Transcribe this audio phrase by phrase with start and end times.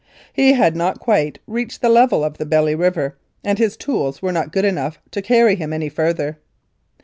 [0.33, 4.31] He had not quite reached the level of the Belly River, and his tools were
[4.31, 6.39] not good enough to carry him any farther.